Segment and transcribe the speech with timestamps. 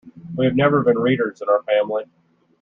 [0.35, 2.05] We have never been readers in our family.